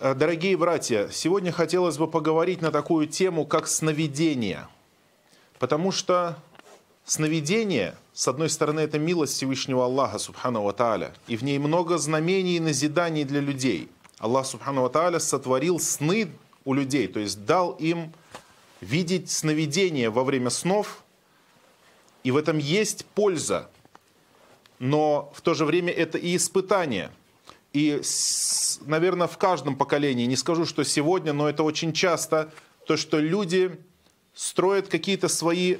[0.00, 4.66] Э, дорогие братья, сегодня хотелось бы поговорить на такую тему, как сновидение.
[5.60, 6.36] Потому что
[7.04, 12.56] сновидение, с одной стороны, это милость Всевышнего Аллаха, Субхану Тааля, и в ней много знамений
[12.56, 13.88] и назиданий для людей.
[14.18, 16.28] Аллах, Субхану Тааля, сотворил сны
[16.64, 18.12] у людей, то есть дал им
[18.80, 21.04] видеть сновидения во время снов,
[22.24, 23.70] и в этом есть польза,
[24.80, 27.12] но в то же время это и испытание–
[27.74, 28.00] и,
[28.86, 32.52] наверное, в каждом поколении, не скажу, что сегодня, но это очень часто,
[32.86, 33.76] то, что люди
[34.32, 35.78] строят какие-то свои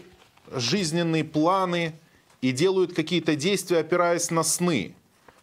[0.52, 1.94] жизненные планы
[2.40, 4.96] и делают какие-то действия, опираясь на сны.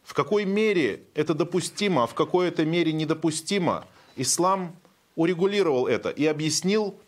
[0.03, 3.87] В какой мере это допустимо, а в какой это мере недопустимо,
[4.17, 4.75] ислам
[5.15, 6.99] урегулировал это и объяснил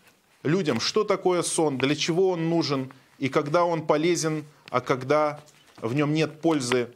[0.43, 5.41] людям, что такое сон, для чего он нужен и когда он полезен, а когда
[5.81, 6.89] в нем нет пользы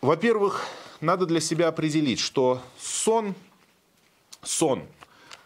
[0.00, 0.66] во-первых,
[1.00, 3.34] надо для себя определить, что сон,
[4.42, 4.84] сон,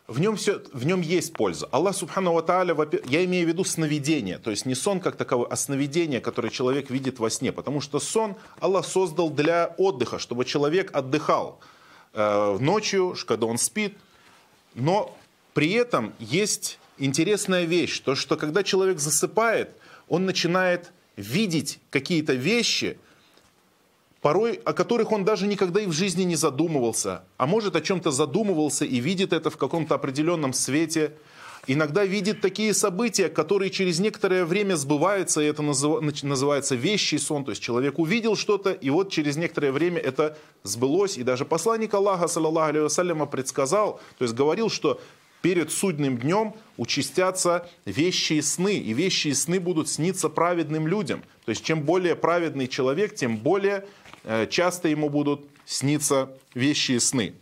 [0.06, 1.66] в нем, все, в нем есть польза.
[1.72, 5.56] Аллах Субхану Тааля, я имею в виду сновидение, то есть не сон как таковой, а
[5.56, 7.52] сновидение, которое человек видит во сне.
[7.52, 11.58] Потому что сон Аллах создал для отдыха, чтобы человек отдыхал
[12.12, 13.96] э, ночью, когда он спит.
[14.74, 15.16] Но
[15.54, 19.70] при этом есть интересная вещь, то что когда человек засыпает,
[20.08, 22.98] он начинает видеть какие-то вещи,
[24.24, 28.10] порой о которых он даже никогда и в жизни не задумывался, а может о чем-то
[28.10, 31.12] задумывался и видит это в каком-то определенном свете.
[31.66, 37.44] Иногда видит такие события, которые через некоторое время сбываются, и это называется вещий сон.
[37.44, 41.18] То есть человек увидел что-то, и вот через некоторое время это сбылось.
[41.18, 45.02] И даже посланник Аллаха, саллаллаху алейhi предсказал, то есть говорил, что
[45.44, 51.22] перед судным днем участятся вещи и сны, и вещи и сны будут сниться праведным людям.
[51.44, 53.84] То есть чем более праведный человек, тем более
[54.24, 57.34] Э, часто ему будут сниться вещи и сны.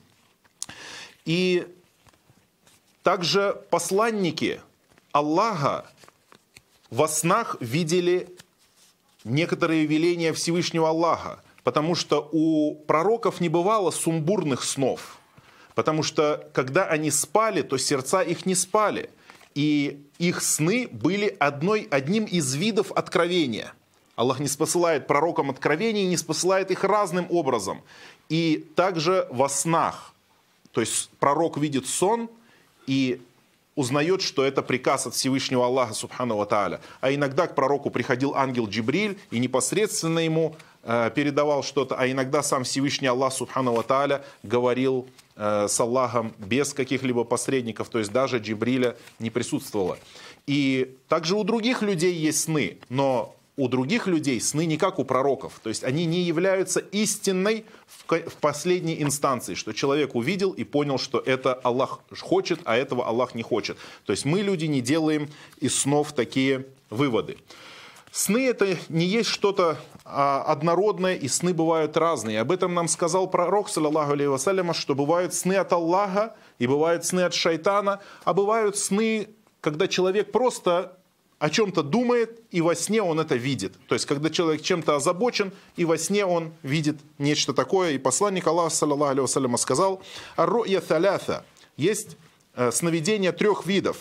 [1.24, 1.66] И
[3.04, 4.60] также посланники
[5.12, 5.86] Аллаха
[6.90, 8.28] во снах видели
[9.24, 15.18] некоторые веления Всевышнего Аллаха, потому что у пророков не бывало сумбурных снов,
[15.74, 19.10] потому что когда они спали, то сердца их не спали,
[19.54, 23.72] и их сны были одной, одним из видов откровения–
[24.14, 27.82] Аллах не спосылает пророкам откровений, не спосылает их разным образом.
[28.28, 30.12] И также во снах.
[30.72, 32.30] То есть пророк видит сон
[32.86, 33.20] и
[33.74, 36.80] узнает, что это приказ от Всевышнего Аллаха, Субхану Ва.
[37.00, 42.42] А иногда к пророку приходил ангел Джибриль и непосредственно ему э, передавал что-то, а иногда
[42.42, 45.08] сам Всевышний Аллах, Субхану Ва говорил
[45.42, 49.98] с Аллахом без каких-либо посредников, то есть даже Джибриля не присутствовало.
[50.46, 55.04] И также у других людей есть сны, но у других людей сны не как у
[55.04, 55.60] пророков.
[55.62, 57.64] То есть они не являются истинной
[58.06, 63.34] в последней инстанции, что человек увидел и понял, что это Аллах хочет, а этого Аллах
[63.34, 63.76] не хочет.
[64.06, 65.28] То есть мы, люди, не делаем
[65.60, 67.36] из снов такие выводы.
[68.12, 72.42] Сны это не есть что-то а, однородное, и сны бывают разные.
[72.42, 77.06] Об этом нам сказал пророк, саллаллаху алейhi вассаляма, что бывают сны от Аллаха, и бывают
[77.06, 79.30] сны от шайтана, а бывают сны,
[79.62, 80.98] когда человек просто
[81.38, 83.72] о чем-то думает, и во сне он это видит.
[83.88, 87.92] То есть, когда человек чем-то озабочен, и во сне он видит нечто такое.
[87.92, 90.02] И посланник Аллаха, саллаллаху алейhi сказал,
[90.36, 91.46] «Ар-ру'я таляфа»
[91.78, 92.18] есть
[92.56, 93.96] э, сновидения трех видов.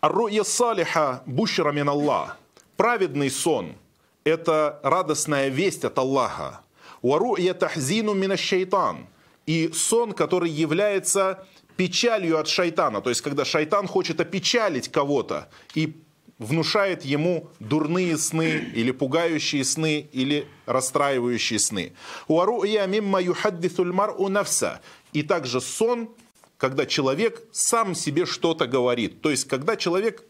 [0.00, 2.38] «Ар-ру'я салиха бушра мин Аллах»
[2.76, 3.74] праведный сон–
[4.24, 6.60] это радостная весть от Аллаха.
[7.02, 9.06] «Уару'я тахзину мин шайтан»
[9.46, 13.00] и сон, который является печалью от шайтана.
[13.00, 15.94] То есть, когда шайтан хочет опечалить кого-то и
[16.38, 21.92] внушает ему дурные сны или пугающие сны или расстраивающие сны.
[25.12, 26.10] И также сон,
[26.58, 29.22] когда человек сам себе что-то говорит.
[29.22, 30.24] То есть, когда человек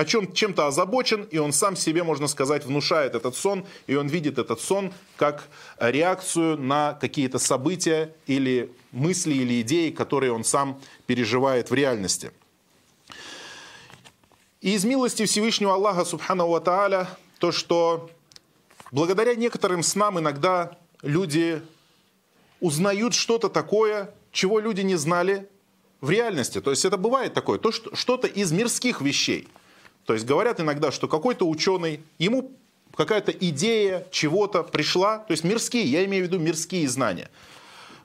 [0.00, 4.08] о чем чем-то озабочен, и он сам себе, можно сказать, внушает этот сон, и он
[4.08, 5.46] видит этот сон как
[5.78, 12.30] реакцию на какие-то события или мысли или идеи, которые он сам переживает в реальности.
[14.62, 17.06] И из милости Всевышнего Аллаха, Субхану Тааля,
[17.38, 18.10] то, что
[18.92, 21.60] благодаря некоторым снам иногда люди
[22.60, 25.46] узнают что-то такое, чего люди не знали
[26.00, 26.62] в реальности.
[26.62, 29.46] То есть это бывает такое, то, что, что-то из мирских вещей.
[30.06, 32.52] То есть говорят иногда, что какой-то ученый, ему
[32.94, 37.30] какая-то идея чего-то пришла, то есть мирские, я имею в виду мирские знания.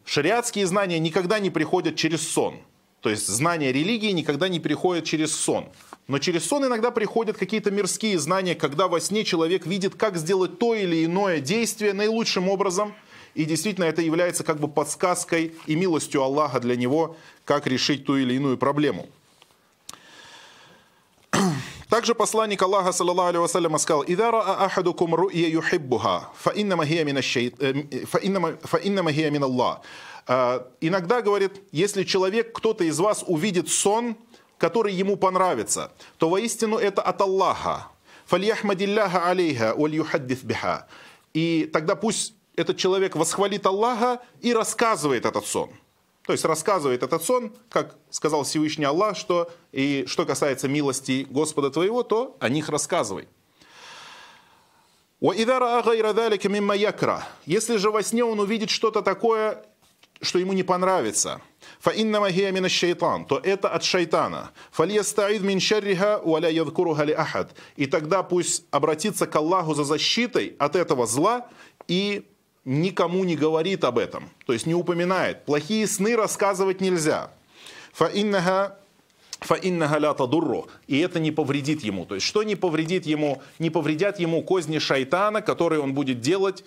[0.05, 2.59] Шариатские знания никогда не приходят через сон.
[3.01, 5.69] То есть знания религии никогда не переходят через сон.
[6.07, 10.59] Но через сон иногда приходят какие-то мирские знания, когда во сне человек видит, как сделать
[10.59, 12.93] то или иное действие наилучшим образом.
[13.33, 18.17] И действительно это является как бы подсказкой и милостью Аллаха для него, как решить ту
[18.17, 19.07] или иную проблему.
[21.89, 27.03] Также посланник Аллаха, саллаллаху алейхи вассаляма, сказал, «Ида раа ахадукум ру'я юхиббуха, фаиннама хия
[29.29, 29.81] мин Аллах».
[30.81, 34.15] Иногда, говорит, если человек, кто-то из вас увидит сон,
[34.57, 37.87] который ему понравится, то воистину это от Аллаха.
[38.25, 40.87] «Фальяхмадилляха алейха, валь юхаддиф биха».
[41.35, 45.69] И тогда пусть этот человек восхвалит Аллаха и рассказывает этот сон–
[46.25, 51.69] то есть рассказывает этот сон, как сказал Всевышний Аллах, что и что касается милости Господа
[51.69, 53.27] твоего, то о них рассказывай.
[57.45, 59.63] Если же во сне он увидит что-то такое,
[60.21, 61.41] что ему не понравится,
[63.25, 64.51] то это от шайтана.
[67.75, 71.47] И тогда пусть обратится к Аллаху за защитой от этого зла
[71.87, 72.25] и
[72.65, 75.45] никому не говорит об этом, то есть не упоминает.
[75.45, 77.31] Плохие сны рассказывать нельзя.
[77.93, 78.77] Фаиннага
[79.39, 80.67] фаиннага ля тадурру.
[80.87, 82.05] И это не повредит ему.
[82.05, 83.41] То есть что не повредит ему?
[83.59, 86.63] Не повредят ему козни шайтана, которые он будет делать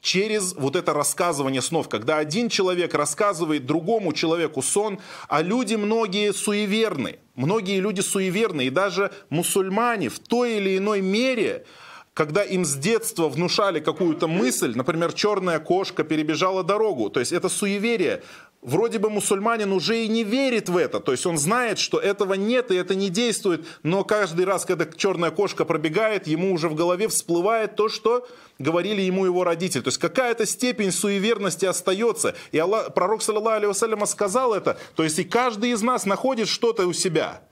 [0.00, 1.88] через вот это рассказывание снов.
[1.88, 4.98] Когда один человек рассказывает другому человеку сон,
[5.28, 7.18] а люди многие суеверны.
[7.36, 8.66] Многие люди суеверны.
[8.66, 11.64] И даже мусульмане в той или иной мере
[12.14, 17.48] когда им с детства внушали какую-то мысль, например, черная кошка перебежала дорогу, то есть это
[17.48, 18.22] суеверие,
[18.60, 22.34] вроде бы мусульманин уже и не верит в это, то есть он знает, что этого
[22.34, 26.74] нет и это не действует, но каждый раз, когда черная кошка пробегает, ему уже в
[26.74, 28.28] голове всплывает то, что
[28.58, 29.82] говорили ему его родители.
[29.82, 32.36] То есть какая-то степень суеверности остается.
[32.52, 36.92] И Аллах, пророк, саллиллаху сказал это, то есть и каждый из нас находит что-то у
[36.92, 37.42] себя.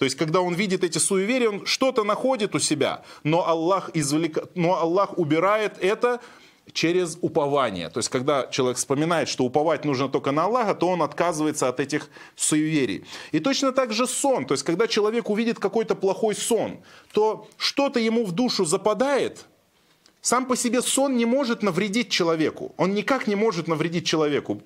[0.00, 4.38] То есть, когда он видит эти суеверия, он что-то находит у себя, но Аллах, извлек...
[4.54, 6.20] но Аллах убирает это
[6.72, 7.90] через упование.
[7.90, 11.80] То есть, когда человек вспоминает, что уповать нужно только на Аллаха, то он отказывается от
[11.80, 13.04] этих суеверий.
[13.32, 14.46] И точно так же сон.
[14.46, 16.78] То есть, когда человек увидит какой-то плохой сон,
[17.12, 19.44] то что-то ему в душу западает,
[20.22, 22.72] сам по себе сон не может навредить человеку.
[22.78, 24.62] Он никак не может навредить человеку.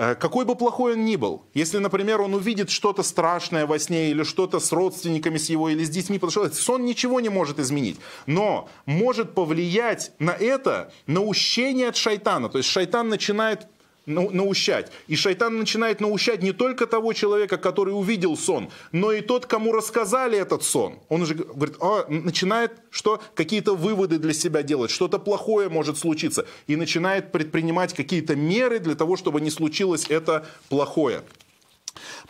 [0.00, 4.10] Э, какой бы плохой он ни был, если, например, он увидит что-то страшное во сне
[4.10, 7.58] или что-то с родственниками с его или с детьми, потому что сон ничего не может
[7.58, 12.48] изменить, но может повлиять на это наущение от шайтана.
[12.48, 13.66] То есть шайтан начинает
[14.06, 14.90] наущать.
[15.06, 19.72] И шайтан начинает наущать не только того человека, который увидел сон, но и тот, кому
[19.72, 20.98] рассказали этот сон.
[21.08, 26.46] Он уже говорит, а, начинает что какие-то выводы для себя делать, что-то плохое может случиться.
[26.66, 31.22] И начинает предпринимать какие-то меры для того, чтобы не случилось это плохое.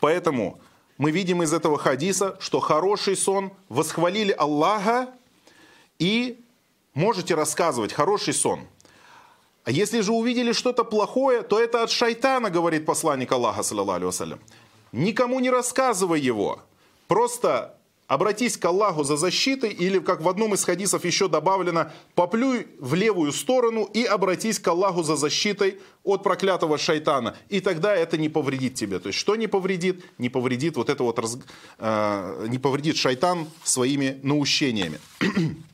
[0.00, 0.60] Поэтому
[0.98, 5.08] мы видим из этого хадиса, что хороший сон восхвалили Аллаха
[5.98, 6.40] и
[6.94, 8.60] можете рассказывать хороший сон–
[9.64, 14.40] а если же увидели что-то плохое, то это от шайтана, говорит посланник Аллаха, саллаллаху вассалям.
[14.92, 16.60] Никому не рассказывай его.
[17.06, 17.76] Просто
[18.10, 22.94] обратись к Аллаху за защитой, или, как в одном из хадисов еще добавлено, поплюй в
[22.94, 27.36] левую сторону и обратись к Аллаху за защитой от проклятого шайтана.
[27.50, 28.98] И тогда это не повредит тебе.
[28.98, 30.04] То есть, что не повредит?
[30.18, 31.38] Не повредит вот это вот, раз,
[31.78, 34.98] э, не повредит шайтан своими наущениями.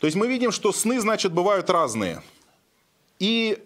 [0.00, 2.22] То есть мы видим, что сны, значит, бывают разные.
[3.18, 3.62] И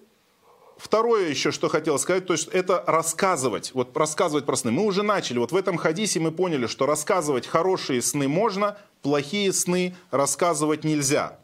[0.77, 3.71] второе еще, что хотел сказать, то есть это рассказывать.
[3.73, 4.73] Вот рассказывать про сны.
[4.73, 5.39] Мы уже начали.
[5.39, 11.39] Вот в этом хадисе мы поняли, что рассказывать хорошие сны можно, плохие сны рассказывать нельзя.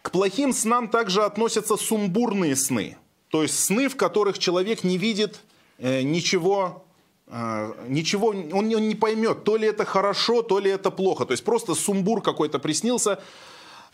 [0.00, 2.96] К плохим снам также относятся сумбурные сны.
[3.30, 5.40] То есть сны, в которых человек не видит
[5.78, 6.84] э, ничего
[7.26, 11.24] э, ничего, он, он не поймет, то ли это хорошо, то ли это плохо.
[11.24, 13.20] То есть просто сумбур какой-то приснился,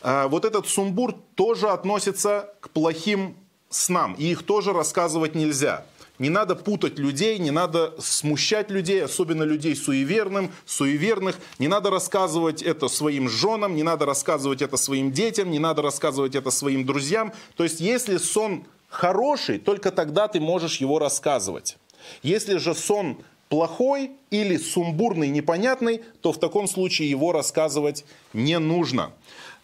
[0.03, 3.35] вот этот сумбур тоже относится к плохим
[3.69, 5.85] снам, и их тоже рассказывать нельзя.
[6.19, 11.39] Не надо путать людей, не надо смущать людей, особенно людей суеверным, суеверных.
[11.57, 16.35] Не надо рассказывать это своим женам, не надо рассказывать это своим детям, не надо рассказывать
[16.35, 17.33] это своим друзьям.
[17.55, 21.77] То есть, если сон хороший, только тогда ты можешь его рассказывать.
[22.21, 23.17] Если же сон
[23.49, 29.11] плохой или сумбурный, непонятный, то в таком случае его рассказывать не нужно.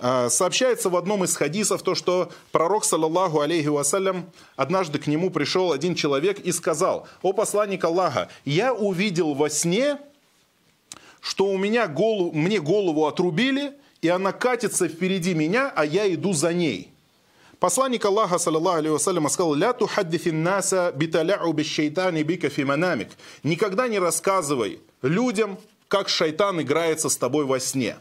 [0.01, 5.29] А, сообщается в одном из хадисов то, что пророк, саллаллаху алейхи вассалям, однажды к нему
[5.29, 9.97] пришел один человек и сказал, «О посланник Аллаха, я увидел во сне,
[11.19, 16.31] что у меня голову, мне голову отрубили, и она катится впереди меня, а я иду
[16.31, 16.91] за ней».
[17.59, 23.09] Посланник Аллаха, саллаллаху алейхи вассалям, сказал, «Ля тухаддифин наса биталяу бишшейтани бика фиманамик».
[23.43, 27.97] Никогда не рассказывай людям, как шайтан играется с тобой во сне.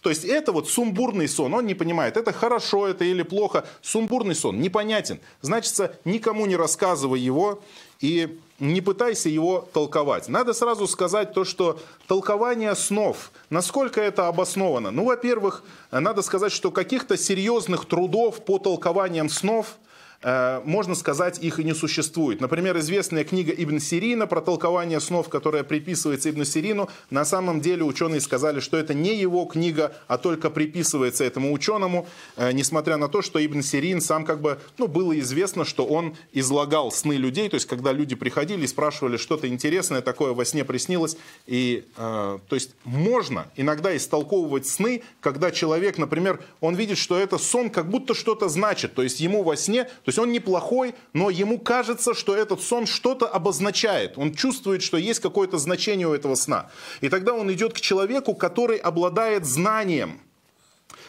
[0.00, 3.66] То есть это вот сумбурный сон, он не понимает, это хорошо это или плохо.
[3.82, 5.20] Сумбурный сон, непонятен.
[5.42, 7.60] Значит, никому не рассказывай его
[8.00, 10.28] и не пытайся его толковать.
[10.28, 14.90] Надо сразу сказать то, что толкование снов, насколько это обосновано.
[14.90, 19.76] Ну, во-первых, надо сказать, что каких-то серьезных трудов по толкованиям снов–
[20.22, 22.40] можно сказать, их и не существует.
[22.40, 27.84] Например, известная книга Ибн Сирина про толкование снов, которая приписывается Ибн Сирину, на самом деле
[27.84, 32.06] ученые сказали, что это не его книга, а только приписывается этому ученому,
[32.36, 36.16] э, несмотря на то, что Ибн Сирин сам как бы, ну, было известно, что он
[36.32, 40.64] излагал сны людей, то есть когда люди приходили и спрашивали что-то интересное такое во сне
[40.64, 47.18] приснилось, и, э, то есть можно иногда истолковывать сны, когда человек, например, он видит, что
[47.18, 50.94] это сон как будто что-то значит, то есть ему во сне, то есть он неплохой,
[51.12, 54.16] но ему кажется, что этот сон что-то обозначает.
[54.16, 56.70] Он чувствует, что есть какое-то значение у этого сна.
[57.02, 60.22] И тогда он идет к человеку, который обладает знанием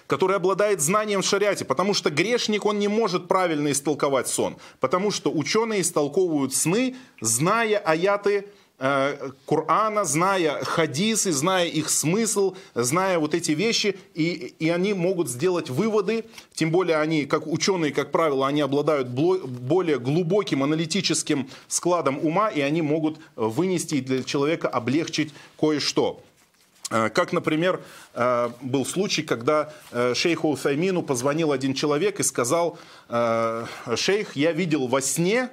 [0.07, 5.11] который обладает знанием в шариате, потому что грешник, он не может правильно истолковать сон, потому
[5.11, 13.51] что ученые истолковывают сны, зная аяты Корана, зная хадисы, зная их смысл, зная вот эти
[13.51, 18.61] вещи, и, и они могут сделать выводы, тем более они, как ученые, как правило, они
[18.61, 26.23] обладают более глубоким аналитическим складом ума, и они могут вынести для человека облегчить кое-что.
[26.89, 27.81] Э, как, например,
[28.13, 29.73] э, был случай, когда
[30.13, 35.49] шейху Уфаймину позвонил один человек и сказал, шейх, я видел во сне,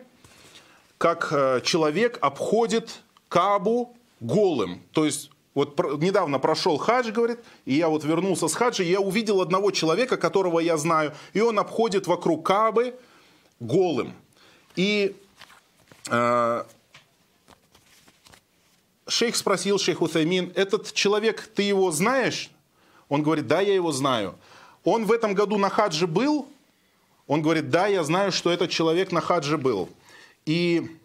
[0.97, 4.83] как человек обходит Кабу голым.
[4.93, 9.01] То есть вот недавно прошел хадж, говорит, и я вот вернулся с хаджа, и я
[9.01, 12.95] увидел одного человека, которого я знаю, и он обходит вокруг Кабы
[13.59, 14.13] голым.
[14.77, 15.17] И
[16.11, 16.65] э,
[19.09, 22.51] шейх спросил шейх Утаймин, этот человек, ты его знаешь?
[23.09, 24.35] Он говорит, да, я его знаю.
[24.85, 26.47] Он в этом году на хадже был?
[27.27, 29.89] Он говорит, да, я знаю, что этот человек на хадже был.
[30.45, 30.97] И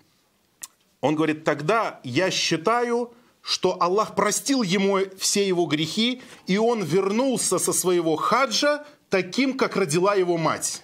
[1.01, 7.57] он говорит, тогда я считаю, что Аллах простил ему все его грехи, и он вернулся
[7.57, 10.83] со своего хаджа таким, как родила его мать.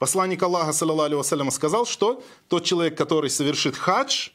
[0.00, 4.30] Посланник Аллаха, саллиллаху сказал, что тот человек, который совершит хадж,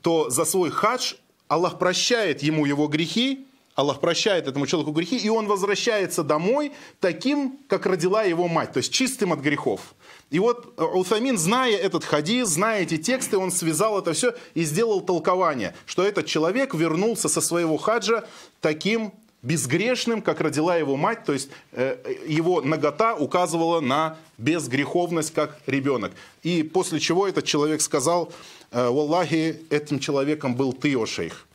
[0.00, 1.14] то за свой хадж
[1.48, 7.58] Аллах прощает ему его грехи, Аллах прощает этому человеку грехи, и он возвращается домой таким,
[7.68, 9.94] как родила его мать, то есть чистым от грехов.
[10.30, 14.64] И вот э, Утамин, зная этот хадис, зная эти тексты, он связал это все и
[14.64, 18.24] сделал толкование, что этот человек вернулся со своего хаджа
[18.60, 19.12] таким
[19.42, 21.96] безгрешным, как родила его мать, то есть э,
[22.26, 26.12] его нагота указывала на безгреховность, как ребенок.
[26.42, 28.32] И после чего этот человек сказал,
[28.70, 31.46] э, «Валлахи, этим человеком был ты, о шейх».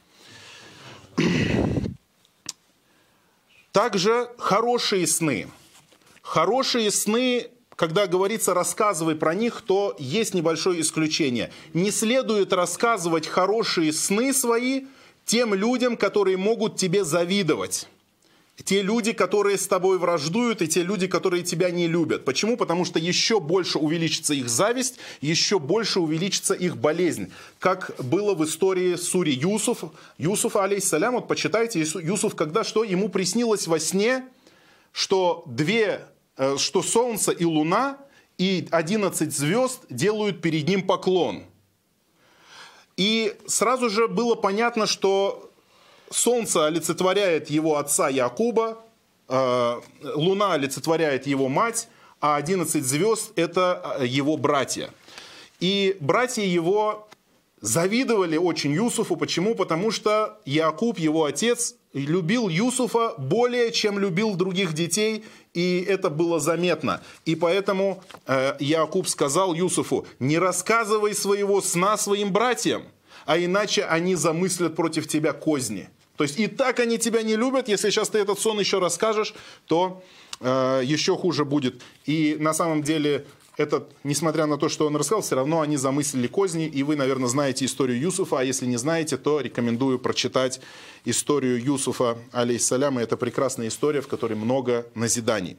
[3.76, 5.50] Также хорошие сны.
[6.22, 11.52] Хорошие сны когда говорится «рассказывай про них», то есть небольшое исключение.
[11.74, 14.86] Не следует рассказывать хорошие сны свои
[15.26, 17.90] тем людям, которые могут тебе завидовать.
[18.64, 22.24] Те люди, которые с тобой враждуют, и те люди, которые тебя не любят.
[22.24, 22.56] Почему?
[22.56, 27.32] Потому что еще больше увеличится их зависть, еще больше увеличится их болезнь.
[27.60, 29.84] Как было в истории Сури Юсуф.
[30.18, 32.84] Юсуф, алейсалям, вот почитайте, Юсуф, когда что?
[32.84, 34.26] Ему приснилось во сне,
[34.94, 36.08] что две
[36.38, 37.98] Э, что Солнце и Луна
[38.38, 41.44] и 11 звезд делают перед ним поклон.
[42.98, 45.52] И сразу же было понятно, что
[46.10, 48.78] Солнце олицетворяет его отца Якуба,
[49.28, 49.82] э,
[50.16, 51.88] Луна олицетворяет его мать,
[52.22, 54.90] а 11 звезд– это э, его братья.
[55.60, 57.08] И братья его
[57.62, 59.16] завидовали очень Юсуфу.
[59.16, 59.56] Почему?
[59.56, 66.40] Потому что Якуб, его отец, любил Юсуфа более, чем любил других детей, и это было
[66.40, 67.02] заметно.
[67.24, 72.84] И поэтому э, Якуб сказал Юсуфу, не рассказывай своего сна своим братьям,
[73.26, 75.90] а иначе они замыслят против тебя козни.
[76.18, 79.34] То есть и так они тебя не любят, если сейчас ты этот сон еще расскажешь,
[79.68, 80.04] то
[80.40, 81.82] э, еще хуже будет.
[82.06, 83.26] И на самом деле
[83.58, 87.30] этот, несмотря на то, что он рассказал, все равно они замыслили козни, и вы, наверное,
[87.30, 90.60] знаете историю Юсуфа, а если не знаете, то рекомендую прочитать
[91.06, 95.58] историю Юсуфа, алейхиссалям, и это прекрасная история, в которой много назиданий.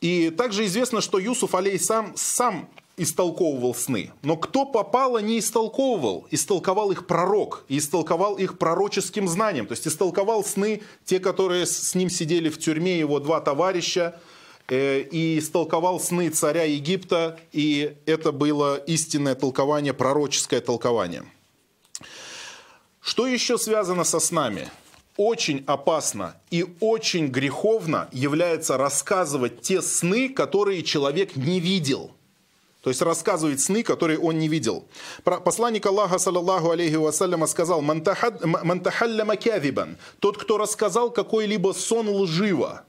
[0.00, 4.12] И также известно, что Юсуф, алейхиссалям, сам истолковывал сны.
[4.22, 6.26] Но кто попало, не истолковывал.
[6.30, 7.64] Истолковал их пророк.
[7.68, 9.66] И истолковал их пророческим знанием.
[9.66, 14.20] То есть истолковал сны те, которые с ним сидели в тюрьме, его два товарища–
[14.68, 21.24] Э, и истолковал сны царя Египта, и это было истинное толкование, пророческое толкование.
[23.00, 24.70] Что еще связано со снами?
[25.18, 32.12] очень опасно и очень греховно является рассказывать те сны, которые человек не видел.
[32.82, 34.84] То есть рассказывает сны, которые он не видел.
[35.22, 42.84] Посланник Аллаха, саллаллаху алейхи вассаляма, сказал, «Мантахалля макявибан»– тот, кто рассказал какой-либо сон лживо.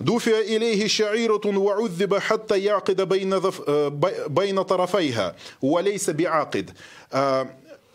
[0.00, 6.70] Дуфия илейхи шаирутун ваудзиба хатта якида байна э, тарафайха, уалейса биакид.
[7.12, 7.46] Э,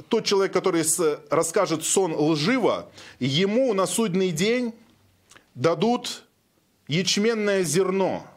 [0.08, 0.86] тот человек, который
[1.30, 2.88] расскажет сон лживо,
[3.20, 4.74] ему на судный день
[5.56, 6.24] дадут
[6.88, 8.26] ячменное зерно–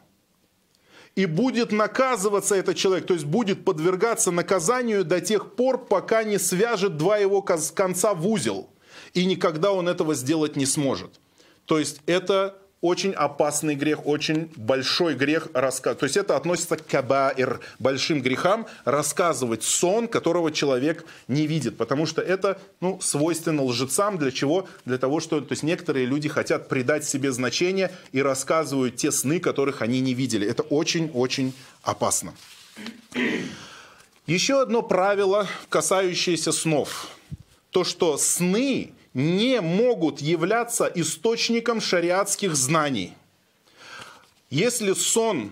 [1.19, 6.39] и будет наказываться этот человек, то есть будет подвергаться наказанию до тех пор, пока не
[6.39, 8.69] свяжет два его конца в узел.
[9.13, 11.19] И никогда он этого сделать не сможет.
[11.65, 15.97] То есть это очень опасный грех, очень большой грех рассказ.
[15.97, 21.77] То есть это относится к кабаир, большим грехам, рассказывать сон, которого человек не видит.
[21.77, 24.17] Потому что это ну, свойственно лжецам.
[24.17, 24.67] Для чего?
[24.85, 29.39] Для того, что то есть некоторые люди хотят придать себе значение и рассказывают те сны,
[29.39, 30.47] которых они не видели.
[30.47, 32.33] Это очень-очень опасно.
[34.25, 37.07] Еще одно правило, касающееся снов.
[37.71, 43.13] То, что сны не могут являться источником шариатских знаний.
[44.49, 45.51] Если сон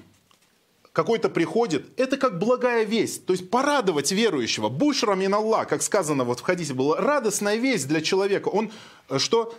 [0.91, 3.25] какой-то приходит, это как благая весть.
[3.25, 4.69] То есть порадовать верующего.
[4.69, 8.47] Бушра мин Аллах, как сказано вот в хадисе, была радостная весть для человека.
[8.47, 8.71] Он
[9.09, 9.53] э, что?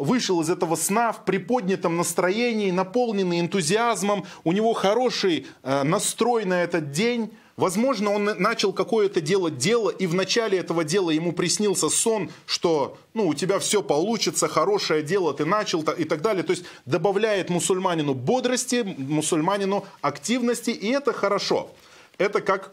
[0.00, 6.62] вышел из этого сна в приподнятом настроении, наполненный энтузиазмом, у него хороший э, настрой на
[6.62, 11.88] этот день, Возможно, он начал какое-то дело дело, и в начале этого дела ему приснился
[11.88, 16.42] сон, что ну, у тебя все получится, хорошее дело ты начал и так далее.
[16.42, 21.70] То есть добавляет мусульманину бодрости, мусульманину активности, и это хорошо.
[22.18, 22.72] Это как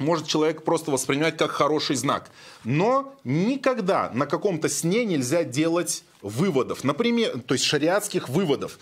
[0.00, 2.30] может человек просто воспринимать как хороший знак.
[2.64, 8.78] Но никогда на каком-то сне нельзя делать выводов, например, то есть шариатских выводов.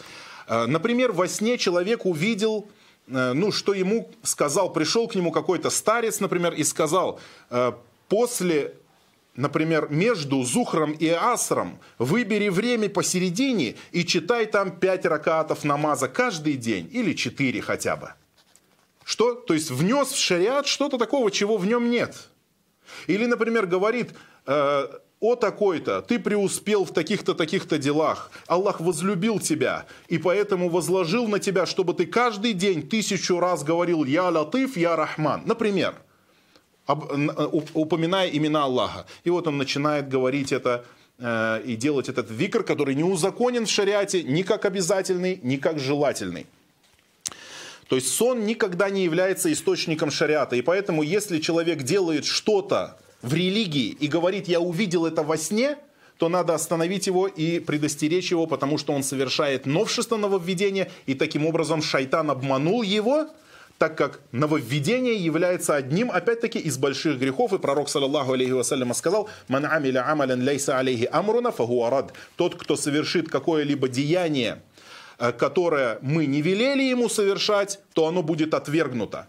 [0.47, 2.69] Э, например, во сне человек увидел
[3.09, 7.73] ну, что ему сказал, пришел к нему какой-то старец, например, и сказал, э,
[8.09, 8.75] после
[9.39, 16.55] например, между Зухром и Асром, выбери время посередине и читай там пять ракатов намаза каждый
[16.55, 18.15] день, или четыре хотя бы.
[19.05, 19.35] Что?
[19.35, 22.29] То есть внес в шариат что-то такого, чего в нем нет.
[23.07, 24.11] Или, например, говорит,
[24.45, 24.89] э,
[25.21, 31.39] о такой-то, ты преуспел в таких-то, таких-то делах, Аллах возлюбил тебя, и поэтому возложил на
[31.39, 35.43] тебя, чтобы ты каждый день тысячу раз говорил «Я Латыф, Я Рахман».
[35.45, 35.95] Например,
[36.87, 39.07] упоминая имена Аллаха.
[39.25, 40.85] И вот он начинает говорить это
[41.19, 45.79] э, и делать этот викр, который не узаконен в шариате ни как обязательный, ни как
[45.79, 46.47] желательный.
[47.89, 50.57] То есть сон никогда не является источником шариата.
[50.57, 55.77] И поэтому, если человек делает что-то, в религии и говорит, я увидел это во сне,
[56.19, 61.47] то надо остановить его и предостеречь его, потому что он совершает новшество нововведения, и таким
[61.47, 63.29] образом шайтан обманул его,
[63.79, 67.53] так как нововведение является одним, опять-таки, из больших грехов.
[67.53, 72.13] И пророк, саллаллаху алейхи вассаляма, сказал, «Ман амиля амалян лейса алейхи амруна фагуарад».
[72.37, 74.61] Тот, кто совершит какое-либо деяние,
[75.21, 79.29] э, которое мы не велели ему совершать, то оно будет отвергнуто.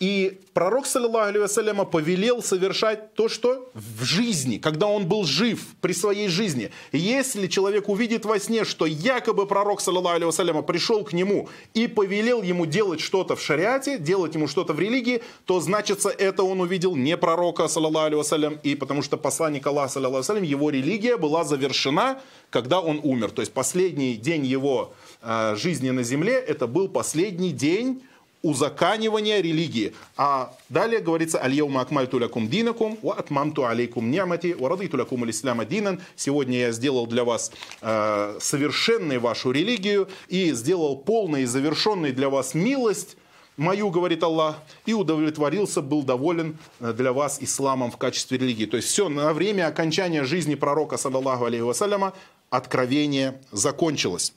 [0.00, 5.92] И пророк, саллиллаху алейhi повелел совершать то, что в жизни, когда он был жив, при
[5.92, 6.70] своей жизни.
[6.92, 12.42] Если человек увидит во сне, что якобы пророк, саллиллаху алейhi пришел к нему и повелел
[12.42, 16.94] ему делать что-то в шариате, делать ему что-то в религии, то значится это он увидел
[16.94, 22.20] не пророка, саллиллаху алейhi и потому что посланник Аллаха, саллиллаху алейhi его религия была завершена,
[22.50, 23.32] когда он умер.
[23.32, 28.02] То есть последний день его э, жизни на земле, это был последний день
[28.42, 29.94] узаканивания религии.
[30.16, 35.64] А далее говорится «Аль-Яума акмальту лакум динакум, ва атмамту алейкум ни'мати, ва радиту лакум аль-ислама
[35.64, 36.00] динан».
[36.16, 42.28] Сегодня я сделал для вас э, совершенной вашу религию и сделал полной и завершенной для
[42.28, 43.16] вас милость,
[43.56, 48.66] мою, говорит Аллах, и удовлетворился, был доволен э, для вас исламом в качестве религии.
[48.66, 52.14] То есть все, на время окончания жизни пророка, саллаллаху алейхи вассаляма,
[52.50, 54.32] откровение закончилось.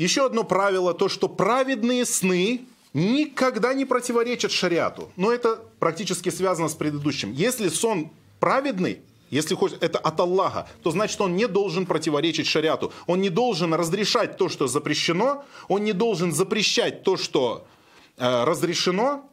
[0.00, 2.62] Еще одно правило, то, что праведные сны
[2.94, 5.12] никогда не противоречат шариату.
[5.16, 7.34] Но это практически связано с предыдущим.
[7.34, 8.08] Если сон
[8.38, 12.94] праведный, если хоть это от Аллаха, то значит он не должен противоречить шариату.
[13.06, 17.66] Он не должен разрешать то, что запрещено, он не должен запрещать то, что
[18.16, 19.28] э, разрешено,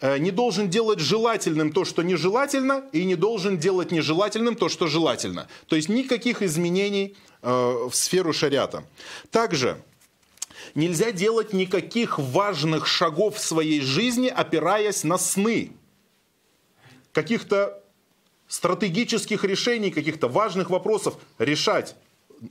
[0.00, 4.86] э, не должен делать желательным то, что нежелательно, и не должен делать нежелательным то, что
[4.86, 5.48] желательно.
[5.66, 7.48] То есть никаких изменений э,
[7.90, 8.84] в сферу шариата.
[9.32, 9.82] Также
[10.74, 15.72] Нельзя делать никаких важных шагов в своей жизни, опираясь на сны.
[17.12, 17.82] Каких-то
[18.48, 21.96] стратегических решений, каких-то важных вопросов решать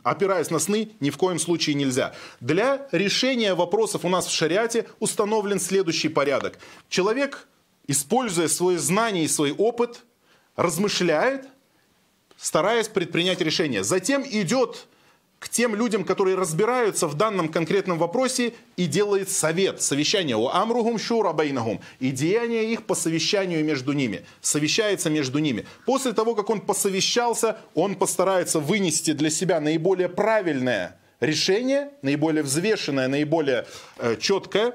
[0.03, 2.15] опираясь на сны, ни в коем случае нельзя.
[2.39, 6.57] Для решения вопросов у нас в шариате установлен следующий порядок.
[6.89, 7.47] Человек,
[7.87, 10.03] используя свои знания и свой опыт,
[10.55, 11.47] размышляет,
[12.37, 13.83] стараясь предпринять решение.
[13.83, 14.87] Затем идет
[15.43, 20.37] к тем людям, которые разбираются в данном конкретном вопросе и делает совет, совещание.
[20.37, 21.81] У амругум шура бейнагум.
[21.99, 24.23] И деяние их по совещанию между ними.
[24.39, 25.65] Совещается между ними.
[25.85, 33.09] После того, как он посовещался, он постарается вынести для себя наиболее правильное решение, наиболее взвешенное,
[33.09, 33.65] наиболее
[33.97, 34.73] э, четкое.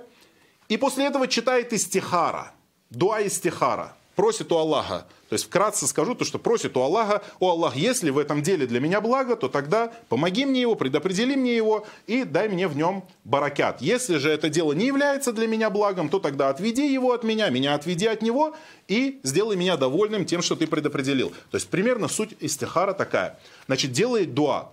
[0.69, 2.53] И после этого читает истихара.
[2.91, 3.97] Дуа истихара.
[4.19, 8.09] Просит у Аллаха то есть вкратце скажу то, что просит у Аллаха, о Аллах, если
[8.09, 12.25] в этом деле для меня благо, то тогда помоги мне его, предопредели мне его и
[12.25, 13.83] дай мне в нем баракят.
[13.83, 17.51] Если же это дело не является для меня благом, то тогда отведи его от меня,
[17.51, 18.57] меня отведи от него
[18.89, 21.29] и сделай меня довольным тем, что ты предопределил.
[21.51, 23.39] То есть примерно суть истихара такая.
[23.67, 24.73] Значит, делает дуа.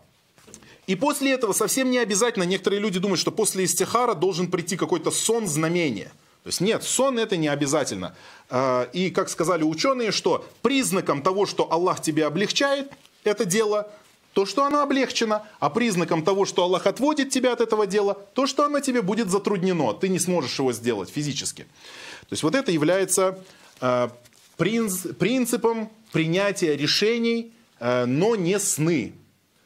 [0.87, 5.11] И после этого совсем не обязательно, некоторые люди думают, что после истихара должен прийти какой-то
[5.11, 6.13] сон знамения–
[6.45, 8.15] то есть нет, сон это не обязательно.
[8.51, 12.91] А, и как сказали ученые, что признаком того, что Аллах тебе облегчает
[13.23, 13.91] это дело,
[14.33, 18.45] то, что оно облегчено, а признаком того, что Аллах отводит тебя от этого дела, то,
[18.45, 21.63] что оно тебе будет затруднено, ты не сможешь его сделать физически.
[21.63, 23.39] То есть вот это является
[23.81, 24.11] а,
[24.57, 29.13] принципом принятия решений, а, но не сны.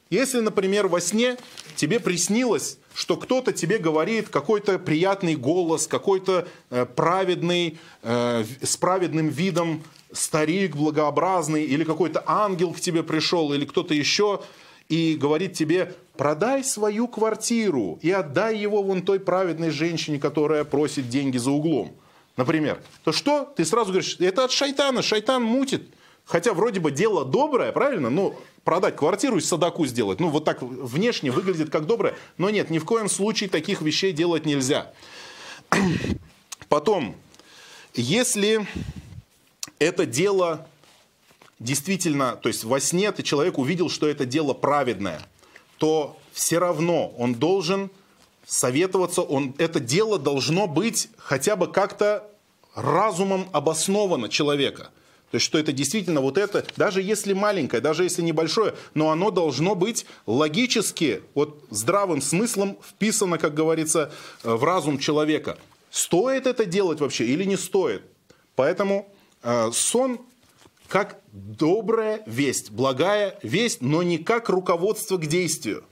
[0.10, 1.36] Если, например, во сне
[1.76, 9.30] тебе приснилось что кто-то тебе говорит какой-то приятный голос, какой-то э, праведный, э, с праведным
[9.30, 14.42] видом старик благообразный, или какой-то ангел к тебе пришел, или кто-то еще,
[14.90, 21.08] и говорит тебе, продай свою квартиру и отдай его вон той праведной женщине, которая просит
[21.08, 21.94] деньги за углом.
[22.36, 23.46] Например, то что?
[23.56, 25.84] Ты сразу говоришь, это от шайтана, шайтан мутит.
[26.30, 28.12] Хотя вроде бы дело доброе, правильно?
[28.12, 30.20] Ну, продать квартиру и садаку сделать.
[30.20, 32.16] Ну, вот так внешне выглядит как доброе.
[32.38, 34.94] Но нет, ни в коем случае таких вещей делать нельзя.
[36.70, 37.16] Потом,
[37.96, 38.68] если
[39.80, 40.68] это дело
[41.58, 45.22] действительно, то есть во сне ты человек увидел, что это дело праведное,
[45.80, 47.90] то все равно он должен
[48.46, 52.30] советоваться, он, это дело должно быть хотя бы как-то
[52.76, 54.92] разумом обосновано человека.
[55.32, 59.30] То есть, что это действительно вот это, даже если маленькое, даже если небольшое, но оно
[59.30, 64.12] должно быть логически, вот здравым смыслом вписано, как говорится,
[64.44, 65.58] э, в разум человека.
[65.92, 68.04] Стоит это делать вообще или не стоит?
[68.56, 69.14] Поэтому
[69.44, 70.20] э, сон
[70.88, 75.84] как добрая весть, благая весть, но не как руководство к действию.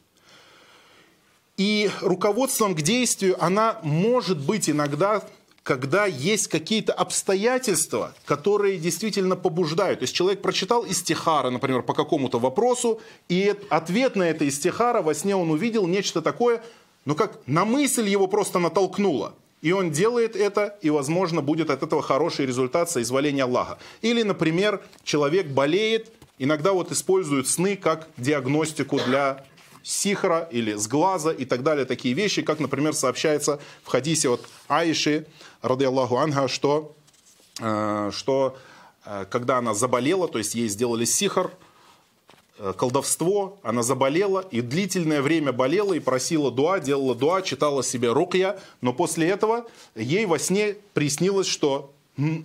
[1.58, 5.24] И руководством к действию она может быть иногда
[5.68, 10.00] когда есть какие-то обстоятельства, которые действительно побуждают.
[10.00, 15.14] То есть человек прочитал истихара, например, по какому-то вопросу, и ответ на это истихара во
[15.14, 16.64] сне он увидел нечто такое,
[17.04, 19.34] ну как на мысль его просто натолкнуло.
[19.62, 23.78] И он делает это, и, возможно, будет от этого хороший результат соизволения Аллаха.
[24.02, 29.44] Или, например, человек болеет, иногда вот используют сны как диагностику для
[29.88, 34.46] сихра или с глаза и так далее, такие вещи, как, например, сообщается в хадисе от
[34.68, 35.26] Аиши,
[35.62, 36.94] рады Аллаху Анха, что,
[37.62, 38.58] э, что
[39.06, 41.52] э, когда она заболела, то есть ей сделали сихар,
[42.60, 48.12] э, колдовство, она заболела и длительное время болела и просила дуа, делала дуа, читала себе
[48.12, 51.94] рукья, но после этого ей во сне приснилось, что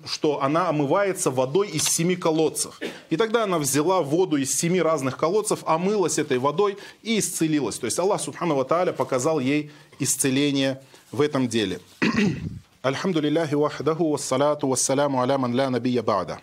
[0.05, 2.79] что она омывается водой из семи колодцев.
[3.09, 7.79] И тогда она взяла воду из семи разных колодцев, омылась этой водой и исцелилась.
[7.79, 11.81] То есть Аллах Субхану Ва Тааля показал ей исцеление в этом деле.
[12.83, 16.41] Альхамдулиллахи вахдаху вассалату вассаляму аля ман ля набия бада.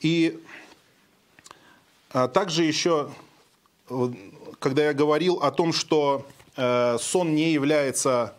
[0.00, 0.42] И
[2.10, 3.10] а, также еще,
[4.58, 8.34] когда я говорил о том, что э, сон не является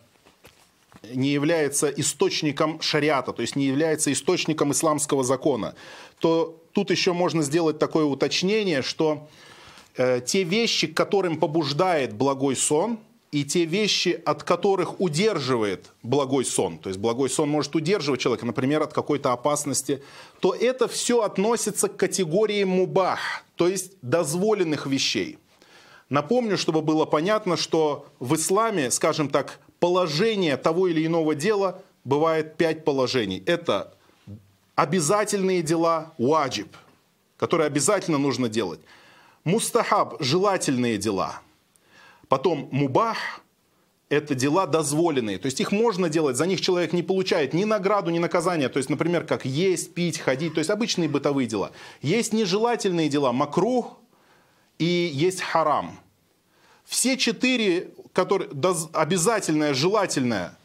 [1.04, 5.76] не является источником шариата, то есть не является источником исламского закона,
[6.20, 9.28] то тут еще можно сделать такое уточнение, что
[9.96, 13.00] э, те вещи, к которым побуждает благой сон,
[13.32, 18.46] и те вещи, от которых удерживает благой сон, то есть благой сон может удерживать человека,
[18.46, 20.02] например, от какой-то опасности,
[20.40, 25.38] то это все относится к категории мубах, то есть дозволенных вещей.
[26.10, 32.58] Напомню, чтобы было понятно, что в исламе, скажем так, положение того или иного дела бывает
[32.58, 33.44] пять положений.
[33.46, 33.94] Это
[34.76, 36.76] обязательные дела, ваджиб,
[37.38, 38.80] которые обязательно нужно делать.
[39.44, 41.42] Мустахаб– желательные дела.
[42.28, 43.18] Потом мубах
[44.10, 45.38] это дела дозволенные.
[45.38, 48.68] То есть их можно делать, за них человек не получает ни награду, ни наказания.
[48.68, 50.56] То есть, например, как есть, пить, ходить.
[50.56, 51.72] То есть обычные бытовые дела.
[52.02, 53.98] Есть нежелательные дела, макрух
[54.80, 56.00] и есть харам.
[56.86, 58.50] Все четыре, которые
[58.94, 60.58] обязательное, желательное,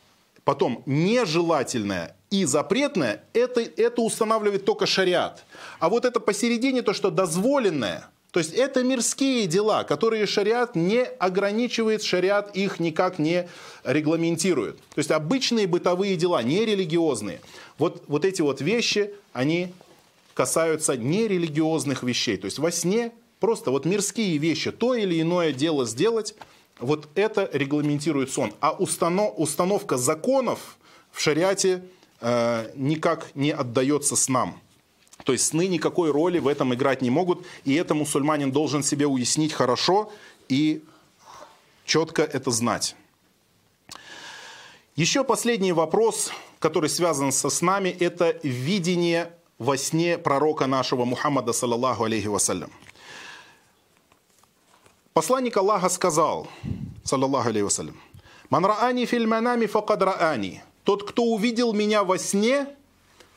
[0.45, 5.45] потом нежелательное и запретное, это, это устанавливает только шариат.
[5.79, 11.05] А вот это посередине, то, что дозволенное– то есть это мирские дела, которые шариат не
[11.05, 13.49] ограничивает, шариат их никак не
[13.85, 14.77] регламентирует.
[14.77, 17.41] То есть обычные бытовые дела, не религиозные.
[17.79, 19.73] Вот, вот эти вот вещи, они
[20.35, 22.37] касаются нерелигиозных вещей.
[22.37, 26.35] То есть во сне просто вот мирские вещи, то или иное дело сделать,
[26.79, 28.53] вот это регламентирует сон.
[28.61, 30.77] А установ, установка законов
[31.13, 31.83] в шариате
[32.21, 34.61] э, никак не отдается снам.
[35.25, 39.07] То есть сны никакой роли в этом играть не могут, и это мусульманин должен себе
[39.07, 40.13] уяснить хорошо
[40.49, 40.83] и
[41.85, 42.97] четко это знать.
[44.97, 52.05] Еще последний вопрос, который связан со снами, это видение во сне пророка нашего Мухаммада, саллаллаху
[52.05, 52.71] алейхи вассалям.
[55.15, 56.49] Посланник Аллаха сказал,
[57.05, 57.95] саллаллаху алейхи вассалям,
[58.51, 60.61] «Ман раани филь манами факад раани».
[60.83, 62.67] Тот, кто увидел меня во сне,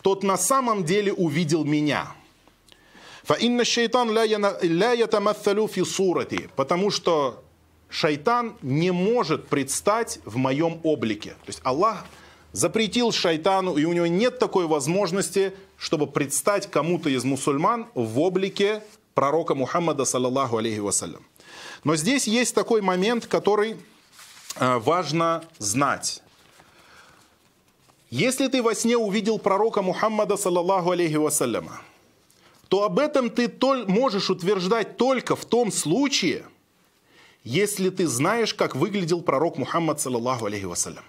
[0.01, 2.11] тот на самом деле увидел меня.
[6.55, 7.43] Потому что
[7.89, 11.29] шайтан не может предстать в моем облике.
[11.29, 12.05] То есть Аллах
[12.53, 18.81] запретил шайтану, и у него нет такой возможности, чтобы предстать кому-то из мусульман в облике
[19.17, 21.25] пророка Мухаммада, саллаллаху алейхи вассалям.
[21.83, 23.75] Но здесь есть такой момент, который
[24.57, 26.21] э, важно знать.
[28.11, 31.81] Если ты во сне увидел пророка Мухаммада, саллаллаху алейхи вассаляма,
[32.67, 33.51] то об этом ты
[33.87, 36.45] можешь утверждать только в том случае,
[37.43, 41.03] если ты знаешь, как выглядел пророк Мухаммад, саллаллаху алейхи вассалям.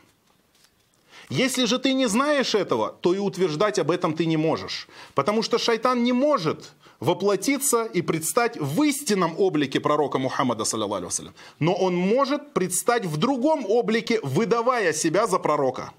[1.29, 4.88] Если же ты не знаешь этого, то и утверждать об этом ты не можешь.
[5.14, 11.34] Потому что шайтан не может воплотиться и предстать в истинном облике пророка Мухаммада, саллаллаху алейхи
[11.58, 15.92] Но он может предстать в другом облике, выдавая себя за пророка.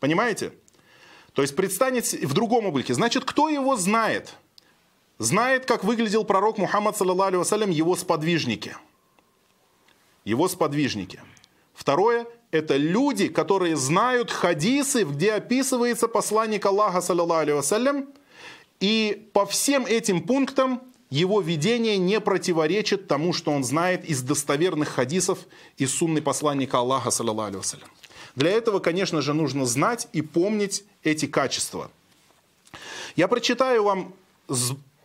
[0.00, 0.52] Понимаете?
[1.32, 2.94] То есть предстанет в другом облике.
[2.94, 4.34] Значит, кто его знает?
[5.18, 8.76] Знает, как выглядел пророк Мухаммад, саллаллаху вассалям, его сподвижники.
[10.24, 11.20] Его сподвижники.
[11.72, 18.08] Второе– это люди, которые знают хадисы, где описывается посланник Аллаха, саллаллаху вассалям,
[18.80, 24.88] и по всем этим пунктам его видение не противоречит тому, что он знает из достоверных
[24.88, 25.38] хадисов
[25.78, 27.88] из сунны посланника Аллаха, вассалям.
[28.34, 31.90] Для этого, конечно же, нужно знать и помнить эти качества.
[33.14, 34.14] Я прочитаю вам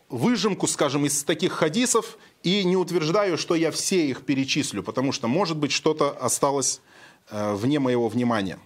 [0.10, 5.28] выжимку, скажем, из таких хадисов и не утверждаю, что я все их перечислю, потому что,
[5.28, 6.82] может быть, что-то осталось
[7.30, 8.60] э, вне моего внимания.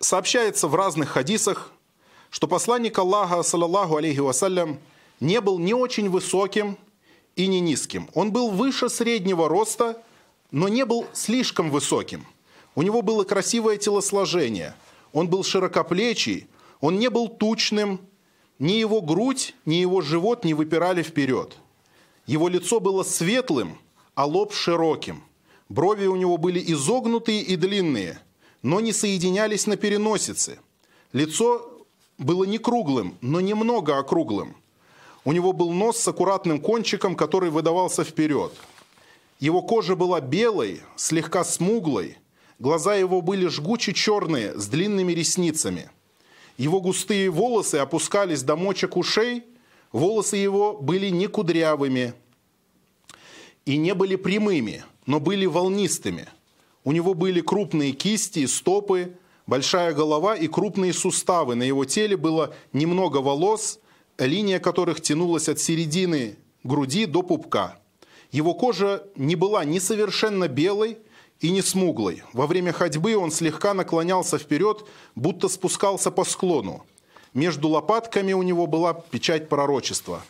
[0.00, 1.72] Сообщается в разных хадисах,
[2.30, 4.78] что посланник Аллаха, саллаллаху алейхи вассалям,
[5.20, 6.78] не был ни очень высоким
[7.36, 8.08] и не низким.
[8.14, 10.02] Он был выше среднего роста,
[10.50, 12.26] но не был слишком высоким–
[12.78, 14.72] у него было красивое телосложение,
[15.12, 16.46] он был широкоплечий,
[16.80, 18.00] он не был тучным,
[18.60, 21.56] ни его грудь, ни его живот не выпирали вперед.
[22.26, 23.78] Его лицо было светлым,
[24.14, 25.24] а лоб широким.
[25.68, 28.20] Брови у него были изогнутые и длинные,
[28.62, 30.60] но не соединялись на переносице.
[31.12, 31.77] Лицо
[32.18, 34.56] было не круглым, но немного округлым.
[35.24, 38.52] У него был нос с аккуратным кончиком, который выдавался вперед.
[39.40, 42.18] Его кожа была белой, слегка смуглой,
[42.58, 45.90] Глаза его были жгуче черные, с длинными ресницами.
[46.56, 49.44] Его густые волосы опускались до мочек ушей,
[49.92, 52.14] волосы его были не кудрявыми
[53.64, 56.26] и не были прямыми, но были волнистыми.
[56.82, 59.16] У него были крупные кисти и стопы,
[59.48, 61.56] большая голова и крупные суставы.
[61.56, 63.80] На его теле было немного волос,
[64.18, 67.80] линия которых тянулась от середины груди до пупка.
[68.30, 70.98] Его кожа не была ни совершенно белой,
[71.40, 72.24] и не смуглый.
[72.32, 74.84] Во время ходьбы он слегка наклонялся вперед,
[75.14, 76.84] будто спускался по склону.
[77.32, 80.20] Между лопатками у него была печать пророчества.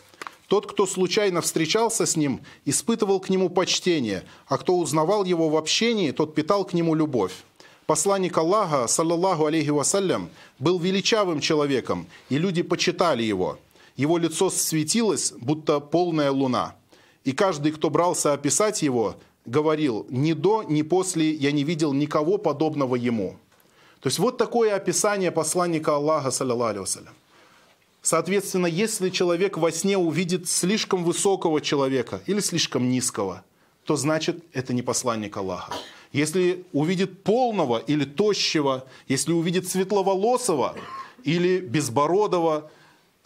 [0.48, 5.56] Тот, кто случайно встречался с ним, испытывал к нему почтение, а кто узнавал его в
[5.56, 7.32] общении, тот питал к нему любовь.
[7.88, 13.58] Посланник Аллаха, саллаллаху алейхи вассалям, был величавым человеком, и люди почитали его.
[13.96, 16.76] Его лицо светилось, будто полная луна.
[17.24, 22.36] И каждый, кто брался описать его, говорил, ни до, ни после я не видел никого
[22.36, 23.38] подобного ему.
[24.00, 26.86] То есть вот такое описание посланника Аллаха, саллиллаху
[28.02, 33.44] Соответственно, если человек во сне увидит слишком высокого человека или слишком низкого,
[33.84, 35.72] то значит это не посланник Аллаха.
[36.12, 40.74] Если увидит полного или тощего, если увидит светловолосого
[41.24, 42.70] или безбородого,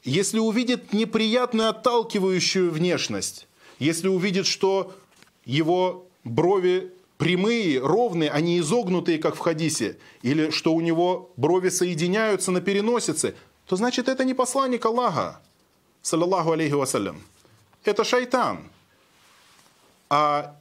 [0.05, 3.47] если увидит неприятную отталкивающую внешность,
[3.79, 4.95] если увидит, что
[5.45, 11.69] его брови прямые, ровные, а не изогнутые, как в хадисе, или что у него брови
[11.69, 15.41] соединяются на переносице, то значит это не посланник Аллаха,
[16.03, 17.23] саллаллаху алейхи вассалям.
[17.85, 18.71] Это шайтан.
[20.11, 20.57] А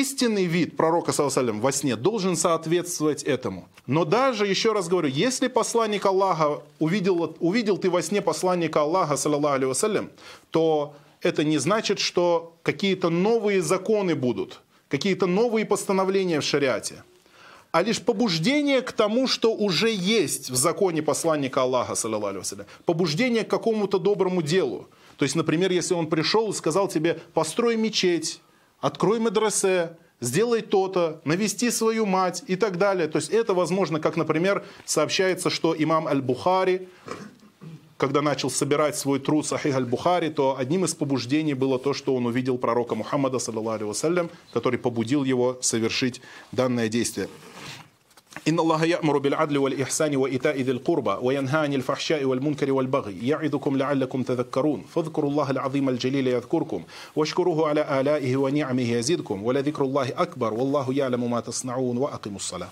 [0.00, 3.68] истинный вид пророка, саллаллаху во сне должен соответствовать этому.
[3.86, 9.16] Но даже, еще раз говорю, если посланник Аллаха, увидел, увидел ты во сне посланника Аллаха,
[9.16, 10.10] вассалям,
[10.50, 17.02] то это не значит, что какие-то новые законы будут, какие-то новые постановления в шариате
[17.72, 22.44] а лишь побуждение к тому, что уже есть в законе посланника Аллаха, саллиллаху
[22.84, 24.88] побуждение к какому-то доброму делу.
[25.16, 28.40] То есть, например, если он пришел и сказал тебе, построй мечеть,
[28.82, 33.08] открой медресе, сделай то-то, навести свою мать и так далее.
[33.08, 36.88] То есть это возможно, как, например, сообщается, что имам Аль-Бухари,
[37.96, 42.26] когда начал собирать свой труд Сахих Аль-Бухари, то одним из побуждений было то, что он
[42.26, 43.94] увидел пророка Мухаммада, саллиллаху
[44.52, 47.28] который побудил его совершить данное действие.
[48.48, 54.22] إن الله يأمر بالعدل والإحسان وإيتاء ذي القربى وينهى عن الفحشاء والمنكر والبغي يعظكم لعلكم
[54.22, 54.82] تذكرون.
[54.88, 56.82] فاذكروا الله العظيم الجليل يذكركم.
[57.16, 59.44] واشكروه على آلائه ونعمه يزدكم.
[59.44, 62.68] ولذكر الله أكبر والله يعلم ما تصنعون وأقيموا الصلاة.